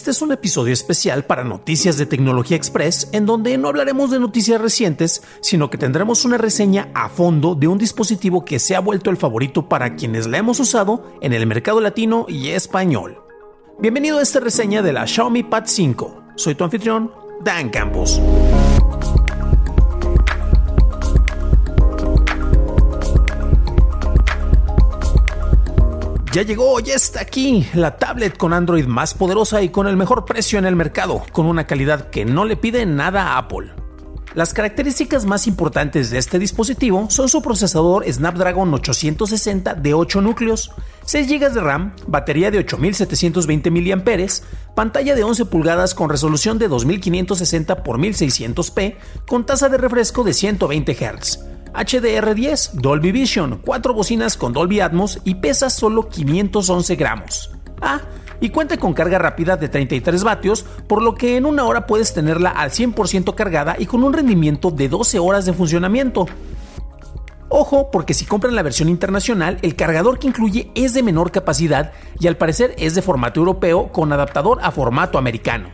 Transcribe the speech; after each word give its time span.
Este 0.00 0.12
es 0.12 0.22
un 0.22 0.32
episodio 0.32 0.72
especial 0.72 1.26
para 1.26 1.44
Noticias 1.44 1.98
de 1.98 2.06
Tecnología 2.06 2.56
Express, 2.56 3.10
en 3.12 3.26
donde 3.26 3.58
no 3.58 3.68
hablaremos 3.68 4.10
de 4.10 4.18
noticias 4.18 4.58
recientes, 4.58 5.22
sino 5.42 5.68
que 5.68 5.76
tendremos 5.76 6.24
una 6.24 6.38
reseña 6.38 6.88
a 6.94 7.10
fondo 7.10 7.54
de 7.54 7.68
un 7.68 7.76
dispositivo 7.76 8.42
que 8.42 8.58
se 8.60 8.74
ha 8.74 8.80
vuelto 8.80 9.10
el 9.10 9.18
favorito 9.18 9.68
para 9.68 9.96
quienes 9.96 10.26
la 10.26 10.38
hemos 10.38 10.58
usado 10.58 11.12
en 11.20 11.34
el 11.34 11.46
mercado 11.46 11.82
latino 11.82 12.24
y 12.28 12.48
español. 12.48 13.18
Bienvenido 13.78 14.20
a 14.20 14.22
esta 14.22 14.40
reseña 14.40 14.80
de 14.80 14.94
la 14.94 15.06
Xiaomi 15.06 15.42
Pad 15.42 15.64
5. 15.66 16.22
Soy 16.34 16.54
tu 16.54 16.64
anfitrión, 16.64 17.12
Dan 17.44 17.68
Campos. 17.68 18.18
Ya 26.32 26.42
llegó, 26.42 26.78
ya 26.78 26.94
está 26.94 27.22
aquí, 27.22 27.66
la 27.74 27.96
tablet 27.96 28.36
con 28.36 28.52
Android 28.52 28.86
más 28.86 29.14
poderosa 29.14 29.62
y 29.62 29.70
con 29.70 29.88
el 29.88 29.96
mejor 29.96 30.24
precio 30.24 30.60
en 30.60 30.64
el 30.64 30.76
mercado, 30.76 31.24
con 31.32 31.46
una 31.46 31.66
calidad 31.66 32.08
que 32.10 32.24
no 32.24 32.44
le 32.44 32.56
pide 32.56 32.86
nada 32.86 33.32
a 33.32 33.38
Apple. 33.38 33.72
Las 34.36 34.54
características 34.54 35.26
más 35.26 35.48
importantes 35.48 36.10
de 36.10 36.18
este 36.18 36.38
dispositivo 36.38 37.10
son 37.10 37.28
su 37.28 37.42
procesador 37.42 38.04
Snapdragon 38.08 38.72
860 38.72 39.74
de 39.74 39.92
8 39.92 40.20
núcleos, 40.20 40.70
6 41.04 41.26
GB 41.26 41.52
de 41.52 41.60
RAM, 41.60 41.96
batería 42.06 42.52
de 42.52 42.58
8720 42.58 43.70
mAh, 43.72 44.74
pantalla 44.76 45.16
de 45.16 45.24
11 45.24 45.46
pulgadas 45.46 45.94
con 45.96 46.10
resolución 46.10 46.60
de 46.60 46.68
2560 46.68 47.72
x 47.72 47.84
1600p 47.84 48.94
con 49.26 49.44
tasa 49.46 49.68
de 49.68 49.78
refresco 49.78 50.22
de 50.22 50.32
120 50.32 50.94
Hz, 50.94 51.40
HDR10, 51.74 52.72
Dolby 52.72 53.12
Vision, 53.12 53.60
4 53.64 53.94
bocinas 53.94 54.36
con 54.36 54.52
Dolby 54.52 54.80
Atmos 54.80 55.20
y 55.24 55.36
pesa 55.36 55.70
solo 55.70 56.08
511 56.08 56.96
gramos. 56.96 57.50
Ah, 57.80 58.00
y 58.40 58.50
cuenta 58.50 58.76
con 58.78 58.94
carga 58.94 59.18
rápida 59.18 59.56
de 59.56 59.68
33 59.68 60.24
vatios, 60.24 60.64
por 60.88 61.02
lo 61.02 61.14
que 61.14 61.36
en 61.36 61.46
una 61.46 61.64
hora 61.64 61.86
puedes 61.86 62.14
tenerla 62.14 62.50
al 62.50 62.70
100% 62.70 63.34
cargada 63.34 63.76
y 63.78 63.86
con 63.86 64.02
un 64.02 64.12
rendimiento 64.12 64.70
de 64.70 64.88
12 64.88 65.18
horas 65.18 65.44
de 65.44 65.52
funcionamiento. 65.52 66.26
Ojo, 67.52 67.90
porque 67.90 68.14
si 68.14 68.24
compran 68.24 68.54
la 68.54 68.62
versión 68.62 68.88
internacional, 68.88 69.58
el 69.62 69.74
cargador 69.74 70.18
que 70.18 70.28
incluye 70.28 70.70
es 70.76 70.94
de 70.94 71.02
menor 71.02 71.32
capacidad 71.32 71.92
y 72.20 72.28
al 72.28 72.36
parecer 72.36 72.74
es 72.78 72.94
de 72.94 73.02
formato 73.02 73.40
europeo 73.40 73.90
con 73.90 74.12
adaptador 74.12 74.60
a 74.62 74.70
formato 74.70 75.18
americano. 75.18 75.68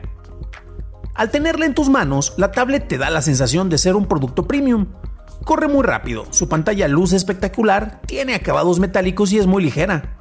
Al 1.14 1.30
tenerla 1.30 1.66
en 1.66 1.74
tus 1.74 1.88
manos, 1.88 2.34
la 2.38 2.50
tablet 2.50 2.88
te 2.88 2.98
da 2.98 3.10
la 3.10 3.22
sensación 3.22 3.68
de 3.68 3.78
ser 3.78 3.94
un 3.94 4.06
producto 4.06 4.46
premium. 4.46 4.86
Corre 5.46 5.68
muy 5.68 5.84
rápido, 5.84 6.26
su 6.30 6.48
pantalla 6.48 6.88
luce 6.88 7.14
espectacular, 7.14 8.00
tiene 8.04 8.34
acabados 8.34 8.80
metálicos 8.80 9.30
y 9.30 9.38
es 9.38 9.46
muy 9.46 9.62
ligera. 9.62 10.18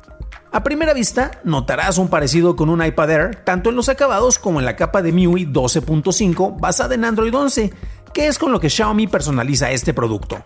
A 0.51 0.61
primera 0.61 0.93
vista, 0.93 1.31
notarás 1.43 1.97
un 1.97 2.09
parecido 2.09 2.55
con 2.55 2.69
un 2.69 2.85
iPad 2.85 3.09
Air, 3.09 3.35
tanto 3.43 3.71
en 3.71 3.75
los 3.75 3.89
acabados 3.89 4.37
como 4.37 4.59
en 4.59 4.67
la 4.67 4.75
capa 4.75 5.01
de 5.01 5.11
MIUI 5.11 5.47
12.5 5.47 6.59
basada 6.59 6.93
en 6.93 7.05
Android 7.05 7.35
11, 7.35 7.73
que 8.13 8.27
es 8.27 8.37
con 8.37 8.51
lo 8.51 8.59
que 8.59 8.69
Xiaomi 8.69 9.07
personaliza 9.07 9.71
este 9.71 9.95
producto. 9.95 10.43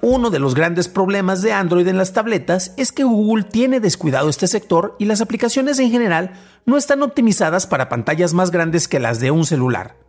Uno 0.00 0.30
de 0.30 0.38
los 0.38 0.54
grandes 0.54 0.86
problemas 0.86 1.42
de 1.42 1.52
Android 1.52 1.88
en 1.88 1.98
las 1.98 2.12
tabletas 2.12 2.74
es 2.76 2.92
que 2.92 3.02
Google 3.02 3.42
tiene 3.42 3.80
descuidado 3.80 4.28
este 4.28 4.46
sector 4.46 4.94
y 5.00 5.06
las 5.06 5.20
aplicaciones 5.20 5.80
en 5.80 5.90
general 5.90 6.34
no 6.64 6.76
están 6.76 7.02
optimizadas 7.02 7.66
para 7.66 7.88
pantallas 7.88 8.34
más 8.34 8.52
grandes 8.52 8.86
que 8.86 9.00
las 9.00 9.18
de 9.18 9.32
un 9.32 9.44
celular. 9.46 10.07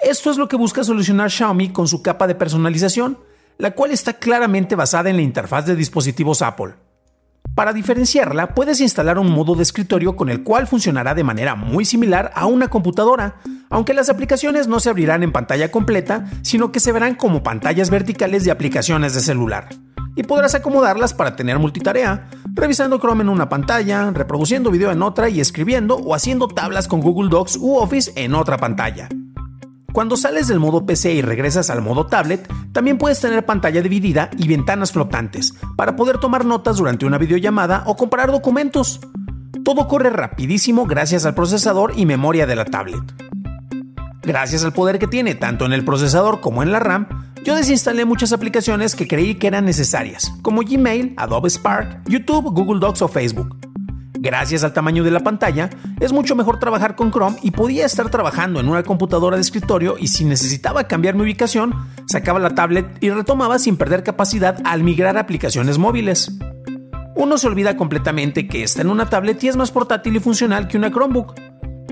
Esto 0.00 0.30
es 0.30 0.36
lo 0.36 0.48
que 0.48 0.56
busca 0.56 0.84
solucionar 0.84 1.30
Xiaomi 1.30 1.70
con 1.70 1.88
su 1.88 2.02
capa 2.02 2.26
de 2.26 2.34
personalización, 2.34 3.18
la 3.58 3.72
cual 3.72 3.90
está 3.90 4.14
claramente 4.14 4.74
basada 4.74 5.10
en 5.10 5.16
la 5.16 5.22
interfaz 5.22 5.66
de 5.66 5.76
dispositivos 5.76 6.42
Apple. 6.42 6.74
Para 7.54 7.72
diferenciarla, 7.72 8.54
puedes 8.54 8.80
instalar 8.80 9.16
un 9.18 9.30
modo 9.30 9.54
de 9.54 9.62
escritorio 9.62 10.16
con 10.16 10.28
el 10.28 10.42
cual 10.42 10.66
funcionará 10.66 11.14
de 11.14 11.22
manera 11.22 11.54
muy 11.54 11.84
similar 11.84 12.32
a 12.34 12.46
una 12.46 12.68
computadora, 12.68 13.36
aunque 13.70 13.94
las 13.94 14.10
aplicaciones 14.10 14.66
no 14.66 14.80
se 14.80 14.90
abrirán 14.90 15.22
en 15.22 15.30
pantalla 15.30 15.70
completa, 15.70 16.24
sino 16.42 16.72
que 16.72 16.80
se 16.80 16.90
verán 16.90 17.14
como 17.14 17.44
pantallas 17.44 17.90
verticales 17.90 18.44
de 18.44 18.50
aplicaciones 18.50 19.14
de 19.14 19.20
celular. 19.20 19.68
Y 20.16 20.24
podrás 20.24 20.56
acomodarlas 20.56 21.14
para 21.14 21.36
tener 21.36 21.60
multitarea, 21.60 22.28
revisando 22.52 22.98
Chrome 22.98 23.22
en 23.22 23.28
una 23.28 23.48
pantalla, 23.48 24.10
reproduciendo 24.10 24.72
video 24.72 24.90
en 24.90 25.02
otra 25.02 25.28
y 25.28 25.40
escribiendo 25.40 25.96
o 25.96 26.14
haciendo 26.14 26.48
tablas 26.48 26.88
con 26.88 27.00
Google 27.00 27.30
Docs 27.30 27.56
u 27.56 27.76
Office 27.76 28.12
en 28.16 28.34
otra 28.34 28.58
pantalla. 28.58 29.08
Cuando 29.94 30.16
sales 30.16 30.48
del 30.48 30.58
modo 30.58 30.84
PC 30.86 31.14
y 31.14 31.22
regresas 31.22 31.70
al 31.70 31.80
modo 31.80 32.06
tablet, 32.06 32.52
también 32.72 32.98
puedes 32.98 33.20
tener 33.20 33.46
pantalla 33.46 33.80
dividida 33.80 34.28
y 34.36 34.48
ventanas 34.48 34.90
flotantes 34.90 35.54
para 35.76 35.94
poder 35.94 36.18
tomar 36.18 36.44
notas 36.44 36.78
durante 36.78 37.06
una 37.06 37.16
videollamada 37.16 37.84
o 37.86 37.94
comparar 37.94 38.32
documentos. 38.32 38.98
Todo 39.64 39.86
corre 39.86 40.10
rapidísimo 40.10 40.84
gracias 40.86 41.26
al 41.26 41.36
procesador 41.36 41.92
y 41.94 42.06
memoria 42.06 42.44
de 42.44 42.56
la 42.56 42.64
tablet. 42.64 43.04
Gracias 44.24 44.64
al 44.64 44.72
poder 44.72 44.98
que 44.98 45.06
tiene 45.06 45.36
tanto 45.36 45.64
en 45.64 45.72
el 45.72 45.84
procesador 45.84 46.40
como 46.40 46.64
en 46.64 46.72
la 46.72 46.80
RAM, 46.80 47.06
yo 47.44 47.54
desinstalé 47.54 48.04
muchas 48.04 48.32
aplicaciones 48.32 48.96
que 48.96 49.06
creí 49.06 49.36
que 49.36 49.46
eran 49.46 49.64
necesarias, 49.64 50.34
como 50.42 50.62
Gmail, 50.62 51.14
Adobe 51.16 51.50
Spark, 51.50 52.02
YouTube, 52.08 52.52
Google 52.52 52.80
Docs 52.80 53.02
o 53.02 53.06
Facebook. 53.06 53.63
Gracias 54.24 54.64
al 54.64 54.72
tamaño 54.72 55.04
de 55.04 55.10
la 55.10 55.20
pantalla, 55.20 55.68
es 56.00 56.10
mucho 56.14 56.34
mejor 56.34 56.58
trabajar 56.58 56.96
con 56.96 57.12
Chrome 57.12 57.36
y 57.42 57.50
podía 57.50 57.84
estar 57.84 58.08
trabajando 58.08 58.58
en 58.58 58.70
una 58.70 58.82
computadora 58.82 59.36
de 59.36 59.42
escritorio 59.42 59.96
y 59.98 60.08
si 60.08 60.24
necesitaba 60.24 60.84
cambiar 60.84 61.14
mi 61.14 61.24
ubicación, 61.24 61.74
sacaba 62.06 62.38
la 62.38 62.54
tablet 62.54 62.86
y 63.02 63.10
retomaba 63.10 63.58
sin 63.58 63.76
perder 63.76 64.02
capacidad 64.02 64.62
al 64.64 64.82
migrar 64.82 65.18
a 65.18 65.20
aplicaciones 65.20 65.76
móviles. 65.76 66.38
Uno 67.14 67.36
se 67.36 67.48
olvida 67.48 67.76
completamente 67.76 68.48
que 68.48 68.62
está 68.62 68.80
en 68.80 68.88
una 68.88 69.10
tablet 69.10 69.44
y 69.44 69.48
es 69.48 69.56
más 69.56 69.70
portátil 69.70 70.16
y 70.16 70.20
funcional 70.20 70.68
que 70.68 70.78
una 70.78 70.90
Chromebook. 70.90 71.34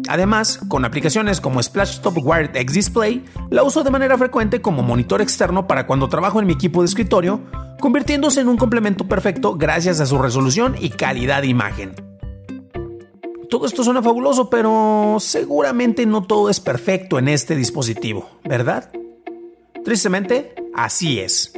Además, 0.09 0.59
con 0.69 0.87
aplicaciones 0.87 1.39
como 1.39 1.63
Splashtop 1.63 2.17
Wired 2.17 2.57
X 2.57 2.73
Display, 2.73 3.27
la 3.51 3.63
uso 3.63 3.85
de 3.85 3.91
manera 3.91 4.17
frecuente 4.17 4.63
como 4.63 4.83
monitor 4.83 5.21
externo 5.21 5.67
para 5.67 5.87
cuando 5.87 6.09
trabajo 6.09 6.41
en 6.41 6.47
mi 6.47 6.55
equipo 6.55 6.81
de 6.81 6.87
escritorio, 6.87 7.43
convirtiéndose 7.79 8.41
en 8.41 8.49
un 8.49 8.57
complemento 8.57 9.07
perfecto 9.07 9.55
gracias 9.55 10.01
a 10.01 10.07
su 10.07 10.17
resolución 10.17 10.77
y 10.81 10.89
calidad 10.89 11.43
de 11.43 11.49
imagen. 11.49 12.12
Todo 13.53 13.67
esto 13.67 13.85
suena 13.85 14.01
fabuloso, 14.01 14.49
pero 14.49 15.19
seguramente 15.21 16.07
no 16.07 16.23
todo 16.23 16.49
es 16.49 16.59
perfecto 16.59 17.19
en 17.19 17.29
este 17.29 17.55
dispositivo, 17.55 18.31
¿verdad? 18.45 18.91
Tristemente, 19.85 20.55
así 20.75 21.21
es. 21.21 21.53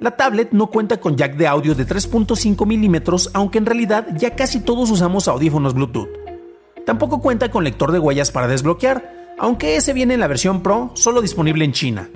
La 0.00 0.18
tablet 0.18 0.50
no 0.52 0.66
cuenta 0.66 1.00
con 1.00 1.16
jack 1.16 1.36
de 1.36 1.46
audio 1.46 1.74
de 1.74 1.86
3.5 1.86 2.66
milímetros, 2.66 3.30
aunque 3.32 3.56
en 3.56 3.64
realidad 3.64 4.08
ya 4.18 4.36
casi 4.36 4.60
todos 4.60 4.90
usamos 4.90 5.28
audífonos 5.28 5.72
Bluetooth. 5.72 6.10
Tampoco 6.84 7.22
cuenta 7.22 7.50
con 7.50 7.64
lector 7.64 7.90
de 7.90 8.00
huellas 8.00 8.30
para 8.30 8.46
desbloquear, 8.46 9.34
aunque 9.38 9.76
ese 9.76 9.94
viene 9.94 10.12
en 10.12 10.20
la 10.20 10.26
versión 10.26 10.62
Pro, 10.62 10.90
solo 10.92 11.22
disponible 11.22 11.64
en 11.64 11.72
China. 11.72 12.10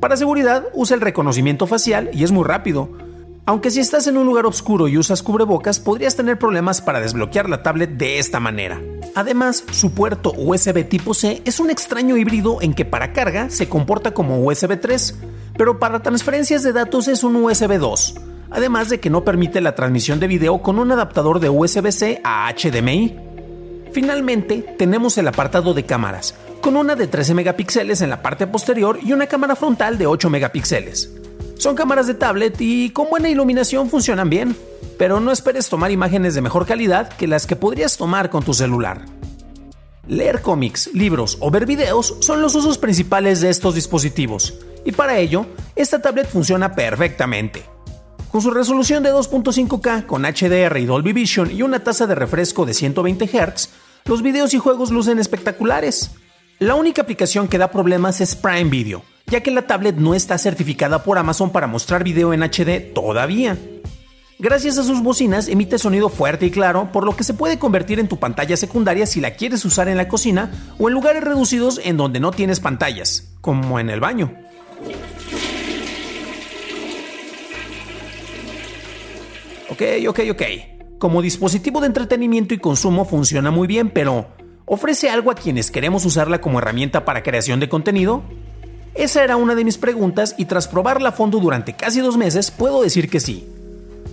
Para 0.00 0.16
seguridad, 0.16 0.64
usa 0.74 0.96
el 0.96 1.02
reconocimiento 1.02 1.68
facial 1.68 2.10
y 2.12 2.24
es 2.24 2.32
muy 2.32 2.42
rápido, 2.42 2.88
aunque 3.50 3.72
si 3.72 3.80
estás 3.80 4.06
en 4.06 4.16
un 4.16 4.26
lugar 4.26 4.46
oscuro 4.46 4.86
y 4.86 4.96
usas 4.96 5.24
cubrebocas, 5.24 5.80
podrías 5.80 6.14
tener 6.14 6.38
problemas 6.38 6.80
para 6.80 7.00
desbloquear 7.00 7.48
la 7.48 7.64
tablet 7.64 7.90
de 7.90 8.20
esta 8.20 8.38
manera. 8.38 8.80
Además, 9.16 9.64
su 9.72 9.90
puerto 9.90 10.32
USB 10.36 10.88
tipo 10.88 11.14
C 11.14 11.42
es 11.44 11.58
un 11.58 11.68
extraño 11.68 12.16
híbrido 12.16 12.62
en 12.62 12.74
que 12.74 12.84
para 12.84 13.12
carga 13.12 13.50
se 13.50 13.68
comporta 13.68 14.14
como 14.14 14.38
USB 14.38 14.80
3, 14.80 15.18
pero 15.58 15.80
para 15.80 16.00
transferencias 16.00 16.62
de 16.62 16.72
datos 16.72 17.08
es 17.08 17.24
un 17.24 17.34
USB 17.34 17.76
2, 17.76 18.14
además 18.50 18.88
de 18.88 19.00
que 19.00 19.10
no 19.10 19.24
permite 19.24 19.60
la 19.60 19.74
transmisión 19.74 20.20
de 20.20 20.28
video 20.28 20.62
con 20.62 20.78
un 20.78 20.92
adaptador 20.92 21.40
de 21.40 21.48
USB-C 21.48 22.20
a 22.22 22.54
HDMI. 22.54 23.16
Finalmente, 23.92 24.76
tenemos 24.78 25.18
el 25.18 25.26
apartado 25.26 25.74
de 25.74 25.84
cámaras, 25.84 26.36
con 26.60 26.76
una 26.76 26.94
de 26.94 27.08
13 27.08 27.34
megapíxeles 27.34 28.00
en 28.00 28.10
la 28.10 28.22
parte 28.22 28.46
posterior 28.46 29.00
y 29.02 29.12
una 29.12 29.26
cámara 29.26 29.56
frontal 29.56 29.98
de 29.98 30.06
8 30.06 30.30
megapíxeles. 30.30 31.19
Son 31.60 31.76
cámaras 31.76 32.06
de 32.06 32.14
tablet 32.14 32.58
y 32.58 32.88
con 32.88 33.10
buena 33.10 33.28
iluminación 33.28 33.90
funcionan 33.90 34.30
bien, 34.30 34.56
pero 34.96 35.20
no 35.20 35.30
esperes 35.30 35.68
tomar 35.68 35.90
imágenes 35.90 36.34
de 36.34 36.40
mejor 36.40 36.64
calidad 36.64 37.10
que 37.10 37.26
las 37.26 37.46
que 37.46 37.54
podrías 37.54 37.98
tomar 37.98 38.30
con 38.30 38.42
tu 38.42 38.54
celular. 38.54 39.04
Leer 40.08 40.40
cómics, 40.40 40.88
libros 40.94 41.36
o 41.38 41.50
ver 41.50 41.66
videos 41.66 42.16
son 42.20 42.40
los 42.40 42.54
usos 42.54 42.78
principales 42.78 43.42
de 43.42 43.50
estos 43.50 43.74
dispositivos, 43.74 44.54
y 44.86 44.92
para 44.92 45.18
ello, 45.18 45.44
esta 45.76 46.00
tablet 46.00 46.30
funciona 46.30 46.74
perfectamente. 46.74 47.62
Con 48.32 48.40
su 48.40 48.50
resolución 48.50 49.02
de 49.02 49.12
2.5K 49.12 50.06
con 50.06 50.22
HDR 50.22 50.78
y 50.78 50.86
Dolby 50.86 51.12
Vision 51.12 51.50
y 51.50 51.60
una 51.60 51.84
tasa 51.84 52.06
de 52.06 52.14
refresco 52.14 52.64
de 52.64 52.72
120 52.72 53.26
Hz, 53.26 53.68
los 54.06 54.22
videos 54.22 54.54
y 54.54 54.58
juegos 54.58 54.90
lucen 54.90 55.18
espectaculares. 55.18 56.12
La 56.58 56.74
única 56.74 57.02
aplicación 57.02 57.48
que 57.48 57.58
da 57.58 57.70
problemas 57.70 58.22
es 58.22 58.34
Prime 58.34 58.70
Video, 58.70 59.02
ya 59.26 59.40
que 59.42 59.50
la 59.50 59.66
tablet 59.66 59.96
no 59.96 60.14
está 60.14 60.38
certificada 60.38 61.02
por 61.02 61.18
Amazon 61.18 61.50
para 61.50 61.66
mostrar 61.66 62.04
video 62.04 62.32
en 62.32 62.42
HD 62.42 62.92
todavía. 62.94 63.56
Gracias 64.38 64.78
a 64.78 64.84
sus 64.84 65.02
bocinas 65.02 65.48
emite 65.48 65.78
sonido 65.78 66.08
fuerte 66.08 66.46
y 66.46 66.50
claro, 66.50 66.90
por 66.92 67.04
lo 67.04 67.14
que 67.14 67.24
se 67.24 67.34
puede 67.34 67.58
convertir 67.58 68.00
en 68.00 68.08
tu 68.08 68.18
pantalla 68.18 68.56
secundaria 68.56 69.04
si 69.04 69.20
la 69.20 69.34
quieres 69.34 69.66
usar 69.66 69.88
en 69.88 69.98
la 69.98 70.08
cocina 70.08 70.50
o 70.78 70.88
en 70.88 70.94
lugares 70.94 71.22
reducidos 71.22 71.78
en 71.84 71.98
donde 71.98 72.20
no 72.20 72.30
tienes 72.30 72.58
pantallas, 72.58 73.34
como 73.42 73.78
en 73.78 73.90
el 73.90 74.00
baño. 74.00 74.32
Ok, 79.68 79.82
ok, 80.08 80.20
ok. 80.30 80.42
Como 80.98 81.20
dispositivo 81.20 81.80
de 81.80 81.88
entretenimiento 81.88 82.54
y 82.54 82.58
consumo 82.58 83.04
funciona 83.04 83.50
muy 83.50 83.66
bien, 83.66 83.90
pero 83.90 84.28
¿ofrece 84.64 85.10
algo 85.10 85.30
a 85.30 85.34
quienes 85.34 85.70
queremos 85.70 86.06
usarla 86.06 86.40
como 86.40 86.60
herramienta 86.60 87.04
para 87.04 87.22
creación 87.22 87.60
de 87.60 87.68
contenido? 87.68 88.22
Esa 88.94 89.22
era 89.22 89.36
una 89.36 89.54
de 89.54 89.64
mis 89.64 89.78
preguntas 89.78 90.34
y 90.36 90.46
tras 90.46 90.66
probarla 90.66 91.10
a 91.10 91.12
fondo 91.12 91.38
durante 91.38 91.74
casi 91.76 92.00
dos 92.00 92.16
meses 92.16 92.50
puedo 92.50 92.82
decir 92.82 93.08
que 93.08 93.20
sí. 93.20 93.48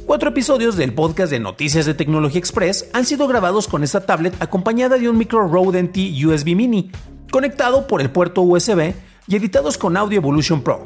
Cuatro 0.06 0.29
episodios 0.29 0.77
del 0.77 0.94
podcast 0.94 1.31
de 1.31 1.39
Noticias 1.39 1.85
de 1.85 1.95
Tecnología 1.95 2.39
Express 2.39 2.88
han 2.94 3.06
sido 3.06 3.27
grabados 3.27 3.68
con 3.68 3.83
esta 3.83 4.06
tablet 4.06 4.35
acompañada 4.39 4.97
de 4.97 5.09
un 5.09 5.18
micro 5.18 5.47
Rode 5.47 5.81
NT 5.81 5.97
USB 6.24 6.56
Mini, 6.56 6.91
conectado 7.31 7.88
por 7.88 8.01
el 8.01 8.12
puerto 8.12 8.44
USB 8.44 8.94
y 9.27 9.35
editados 9.35 9.77
con 9.77 9.97
Audio 9.97 10.18
Evolution 10.18 10.62
Pro. 10.62 10.83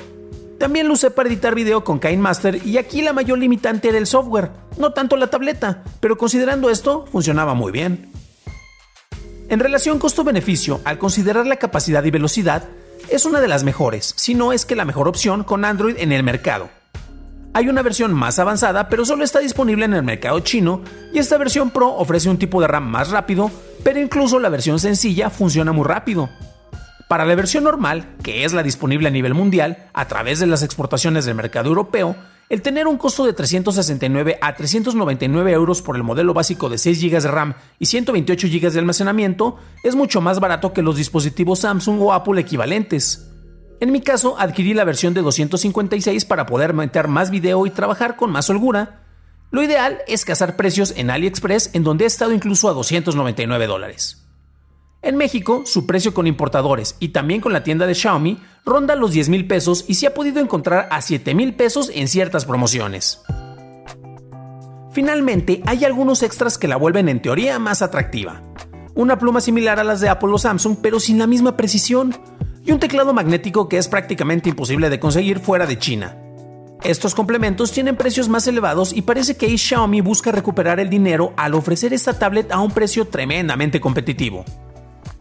También 0.57 0.88
lo 0.88 0.93
usé 0.93 1.11
para 1.11 1.27
editar 1.27 1.53
video 1.53 1.83
con 1.83 1.99
KineMaster 1.99 2.65
y 2.65 2.77
aquí 2.77 3.01
la 3.01 3.13
mayor 3.13 3.39
limitante 3.39 3.89
era 3.89 3.97
el 3.97 4.07
software, 4.07 4.51
no 4.77 4.93
tanto 4.93 5.17
la 5.17 5.27
tableta, 5.27 5.83
pero 5.99 6.17
considerando 6.17 6.69
esto, 6.69 7.05
funcionaba 7.11 7.53
muy 7.55 7.71
bien. 7.71 8.09
En 9.49 9.59
relación 9.59 9.99
costo-beneficio, 9.99 10.79
al 10.85 10.97
considerar 10.97 11.45
la 11.45 11.57
capacidad 11.57 12.03
y 12.05 12.11
velocidad, 12.11 12.69
es 13.09 13.25
una 13.25 13.42
de 13.42 13.48
las 13.48 13.63
mejores, 13.63 14.13
si 14.18 14.33
no 14.33 14.53
es 14.53 14.65
que 14.65 14.75
la 14.75 14.86
mejor 14.86 15.07
opción 15.07 15.44
con 15.44 15.65
Android 15.65 15.95
en 15.98 16.12
el 16.12 16.24
mercado. 16.24 16.69
Hay 17.53 17.68
una 17.68 17.81
versión 17.81 18.13
más 18.13 18.39
avanzada, 18.39 18.88
pero 18.88 19.03
solo 19.03 19.25
está 19.25 19.39
disponible 19.39 19.83
en 19.83 19.94
el 19.94 20.03
mercado 20.03 20.39
chino, 20.39 20.81
y 21.13 21.19
esta 21.19 21.38
versión 21.38 21.69
Pro 21.71 21.95
ofrece 21.95 22.30
un 22.30 22.38
tipo 22.38 22.62
de 22.62 22.68
RAM 22.68 22.88
más 22.88 23.09
rápido, 23.09 23.51
pero 23.83 24.00
incluso 24.00 24.39
la 24.39 24.48
versión 24.50 24.80
sencilla 24.80 25.30
funciona 25.30 25.74
muy 25.74 25.86
rápido. 25.86 26.30
Para 27.09 27.25
la 27.25 27.36
versión 27.36 27.65
normal, 27.65 28.15
que 28.24 28.45
es 28.45 28.53
la 28.53 28.63
disponible 28.63 29.09
a 29.09 29.12
nivel 29.12 29.33
mundial, 29.33 29.89
a 29.94 30.07
través 30.07 30.39
de 30.39 30.48
las 30.48 30.63
exportaciones 30.63 31.25
del 31.25 31.36
mercado 31.36 31.68
europeo, 31.68 32.15
el 32.51 32.62
tener 32.62 32.86
un 32.86 32.98
costo 32.98 33.25
de 33.25 33.31
369 33.31 34.38
a 34.42 34.53
399 34.53 35.53
euros 35.53 35.81
por 35.81 35.95
el 35.95 36.03
modelo 36.03 36.33
básico 36.33 36.68
de 36.68 36.77
6 36.77 37.01
GB 37.01 37.21
de 37.21 37.27
RAM 37.30 37.53
y 37.80 37.86
128 37.86 38.48
GB 38.50 38.71
de 38.74 38.80
almacenamiento 38.80 39.56
es 39.86 39.95
mucho 39.95 40.19
más 40.19 40.42
barato 40.42 40.74
que 40.74 40.81
los 40.81 40.98
dispositivos 40.98 41.59
Samsung 41.59 42.01
o 42.01 42.12
Apple 42.12 42.42
equivalentes. 42.42 43.31
En 43.80 43.94
mi 43.94 44.01
caso, 44.01 44.36
adquirí 44.38 44.74
la 44.74 44.83
versión 44.83 45.13
de 45.13 45.21
256 45.21 46.25
para 46.25 46.45
poder 46.45 46.74
meter 46.74 47.07
más 47.07 47.31
video 47.31 47.65
y 47.65 47.69
trabajar 47.69 48.18
con 48.18 48.31
más 48.31 48.50
holgura. 48.50 49.06
Lo 49.50 49.63
ideal 49.63 50.00
es 50.06 50.25
cazar 50.25 50.57
precios 50.57 50.94
en 50.98 51.09
AliExpress, 51.09 51.69
en 51.71 51.86
donde 51.86 52.03
he 52.03 52.07
estado 52.07 52.33
incluso 52.33 52.68
a 52.68 52.74
299 52.74 53.65
dólares. 53.65 54.20
En 55.03 55.18
México, 55.18 55.63
su 55.65 55.88
precio 55.88 56.13
con 56.13 56.27
importadores 56.27 56.95
y 57.00 57.09
también 57.09 57.42
con 57.42 57.53
la 57.53 57.63
tienda 57.63 57.88
de 57.88 57.95
Xiaomi 57.95 58.38
ronda 58.63 58.95
los 58.95 59.12
10 59.12 59.30
mil 59.30 59.48
pesos 59.48 59.83
y 59.88 59.95
se 59.95 60.06
ha 60.06 60.13
podido 60.13 60.39
encontrar 60.39 60.88
a 60.92 61.01
7 61.01 61.33
mil 61.33 61.56
pesos 61.56 61.92
en 61.95 62.07
ciertas 62.07 62.45
promociones. 62.45 63.24
Finalmente, 64.92 65.63
hay 65.65 65.86
algunos 65.86 66.21
extras 66.21 66.59
que 66.59 66.68
la 66.68 66.75
vuelven 66.77 67.09
en 67.09 67.19
teoría 67.19 67.57
más 67.57 67.81
atractiva. 67.81 68.44
Una 68.94 69.18
pluma 69.18 69.42
similar 69.42 69.80
a 69.80 69.83
las 69.83 70.01
de 70.01 70.09
Apple 70.09 70.33
o 70.33 70.38
Samsung, 70.38 70.77
pero 70.83 71.00
sin 71.00 71.18
la 71.18 71.25
misma 71.25 71.57
precisión 71.57 72.13
y 72.63 72.71
un 72.71 72.80
teclado 72.80 73.12
magnético 73.12 73.68
que 73.69 73.77
es 73.77 73.88
prácticamente 73.88 74.50
imposible 74.50 74.92
de 74.92 75.00
conseguir 75.00 75.39
fuera 75.39 75.65
de 75.65 75.80
China. 75.80 76.15
Estos 76.83 77.15
complementos 77.15 77.71
tienen 77.71 77.95
precios 77.95 78.30
más 78.30 78.45
elevados 78.48 78.94
y 78.94 79.01
parece 79.01 79.36
que 79.36 79.57
Xiaomi 79.57 80.01
busca 80.01 80.31
recuperar 80.31 80.80
el 80.80 80.92
dinero 80.92 81.33
al 81.38 81.56
ofrecer 81.56 81.92
esta 81.92 82.19
tablet 82.19 82.51
a 82.51 82.59
un 82.59 82.71
precio 82.71 83.07
tremendamente 83.07 83.81
competitivo. 83.81 84.45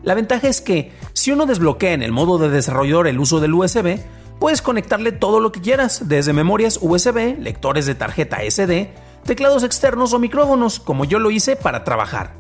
La 0.03 0.15
ventaja 0.15 0.49
es 0.49 0.61
que, 0.61 0.93
si 1.13 1.31
uno 1.31 1.47
desbloquea 1.47 1.93
en 1.93 2.03
el 2.03 2.13
modo 2.13 2.39
de 2.39 2.49
desarrollador 2.49 3.07
el 3.07 3.21
uso 3.21 3.41
del 3.41 3.55
USB, 3.55 3.99
puedes 4.39 4.63
conectarle 4.63 5.13
todo 5.13 5.41
lo 5.41 5.53
que 5.53 5.61
quieras, 5.61 6.09
desde 6.09 6.33
memorias 6.33 6.79
USB, 6.81 7.39
lectores 7.39 7.87
de 7.87 7.95
tarjeta 7.95 8.39
SD, 8.43 8.93
teclados 9.25 9.63
externos 9.63 10.13
o 10.15 10.19
micrófonos, 10.19 10.81
como 10.81 11.05
yo 11.05 11.19
lo 11.19 11.31
hice 11.31 11.57
para 11.57 11.85
trabajar. 11.85 12.35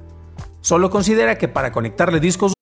Solo 0.62 0.90
considera 0.90 1.36
que 1.38 1.48
para 1.48 1.72
conectarle 1.72 2.20
discos 2.20 2.52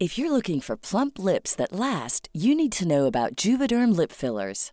If 0.00 0.16
you're 0.16 0.30
looking 0.30 0.60
for 0.60 0.76
plump 0.76 1.18
lips 1.18 1.56
that 1.56 1.72
last, 1.72 2.28
you 2.32 2.54
need 2.54 2.70
to 2.78 2.86
know 2.86 3.06
about 3.06 3.34
Juvederm 3.34 3.96
lip 3.96 4.12
fillers. 4.12 4.72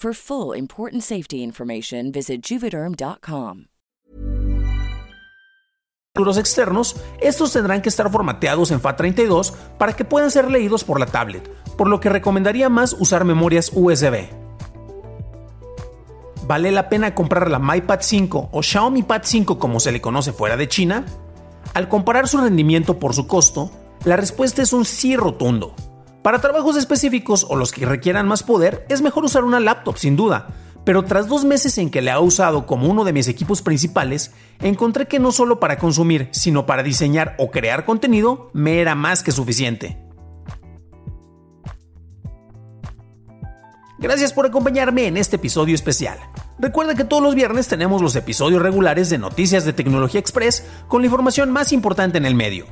For 0.00 0.14
full 0.14 0.56
important 0.56 1.02
safety 1.02 1.42
information, 1.42 2.12
visit 2.12 2.40
juvederm.com. 2.40 3.64
Los 6.14 6.38
externos, 6.38 6.94
estos 7.20 7.52
tendrán 7.52 7.82
que 7.82 7.88
estar 7.88 8.08
formateados 8.08 8.70
en 8.70 8.80
FAT32 8.80 9.52
para 9.76 9.94
que 9.94 10.04
puedan 10.04 10.30
ser 10.30 10.52
leídos 10.52 10.84
por 10.84 11.00
la 11.00 11.06
tablet, 11.06 11.50
por 11.76 11.88
lo 11.88 11.98
que 11.98 12.10
recomendaría 12.10 12.68
más 12.68 12.92
usar 12.92 13.24
memorias 13.24 13.72
USB. 13.74 14.28
¿Vale 16.46 16.70
la 16.70 16.88
pena 16.88 17.16
comprar 17.16 17.50
la 17.50 17.58
MyPad 17.58 17.98
5 18.00 18.50
o 18.52 18.62
Xiaomi 18.62 19.02
Pad 19.02 19.22
5 19.24 19.58
como 19.58 19.80
se 19.80 19.90
le 19.90 20.00
conoce 20.00 20.32
fuera 20.32 20.56
de 20.56 20.68
China? 20.68 21.06
Al 21.74 21.88
comparar 21.88 22.28
su 22.28 22.38
rendimiento 22.38 23.00
por 23.00 23.14
su 23.14 23.26
costo, 23.26 23.72
la 24.04 24.16
respuesta 24.16 24.62
es 24.62 24.72
un 24.72 24.84
sí 24.84 25.16
rotundo. 25.16 25.74
Para 26.28 26.42
trabajos 26.42 26.76
específicos 26.76 27.46
o 27.48 27.56
los 27.56 27.72
que 27.72 27.86
requieran 27.86 28.28
más 28.28 28.42
poder, 28.42 28.84
es 28.90 29.00
mejor 29.00 29.24
usar 29.24 29.44
una 29.44 29.60
laptop 29.60 29.96
sin 29.96 30.14
duda, 30.14 30.48
pero 30.84 31.02
tras 31.06 31.26
dos 31.26 31.46
meses 31.46 31.78
en 31.78 31.88
que 31.88 32.02
la 32.02 32.16
he 32.16 32.18
usado 32.18 32.66
como 32.66 32.86
uno 32.86 33.04
de 33.04 33.14
mis 33.14 33.28
equipos 33.28 33.62
principales, 33.62 34.32
encontré 34.60 35.08
que 35.08 35.20
no 35.20 35.32
solo 35.32 35.58
para 35.58 35.78
consumir, 35.78 36.28
sino 36.32 36.66
para 36.66 36.82
diseñar 36.82 37.34
o 37.38 37.50
crear 37.50 37.86
contenido, 37.86 38.50
me 38.52 38.78
era 38.78 38.94
más 38.94 39.22
que 39.22 39.32
suficiente. 39.32 39.96
Gracias 43.98 44.34
por 44.34 44.44
acompañarme 44.44 45.06
en 45.06 45.16
este 45.16 45.36
episodio 45.36 45.74
especial. 45.74 46.18
Recuerda 46.58 46.94
que 46.94 47.04
todos 47.04 47.22
los 47.22 47.34
viernes 47.34 47.68
tenemos 47.68 48.02
los 48.02 48.14
episodios 48.16 48.60
regulares 48.60 49.08
de 49.08 49.16
Noticias 49.16 49.64
de 49.64 49.72
Tecnología 49.72 50.20
Express 50.20 50.66
con 50.88 51.00
la 51.00 51.06
información 51.06 51.50
más 51.50 51.72
importante 51.72 52.18
en 52.18 52.26
el 52.26 52.34
medio. 52.34 52.66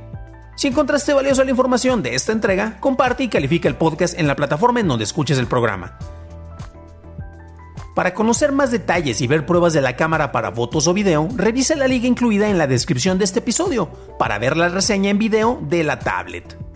Si 0.57 0.67
encontraste 0.67 1.13
valiosa 1.13 1.43
la 1.43 1.51
información 1.51 2.01
de 2.01 2.15
esta 2.15 2.31
entrega, 2.31 2.79
comparte 2.79 3.23
y 3.23 3.27
califica 3.27 3.69
el 3.69 3.75
podcast 3.75 4.17
en 4.17 4.25
la 4.25 4.35
plataforma 4.35 4.79
en 4.79 4.87
donde 4.87 5.03
escuches 5.03 5.37
el 5.37 5.45
programa. 5.45 5.99
Para 7.93 8.15
conocer 8.15 8.51
más 8.51 8.71
detalles 8.71 9.21
y 9.21 9.27
ver 9.27 9.45
pruebas 9.45 9.73
de 9.73 9.81
la 9.81 9.95
cámara 9.95 10.31
para 10.31 10.51
fotos 10.51 10.87
o 10.87 10.95
video, 10.95 11.29
revise 11.35 11.75
la 11.75 11.87
liga 11.87 12.07
incluida 12.07 12.49
en 12.49 12.57
la 12.57 12.65
descripción 12.65 13.19
de 13.19 13.25
este 13.25 13.37
episodio 13.37 13.87
para 14.17 14.39
ver 14.39 14.57
la 14.57 14.69
reseña 14.69 15.11
en 15.11 15.19
video 15.19 15.59
de 15.61 15.83
la 15.83 15.99
tablet. 15.99 16.66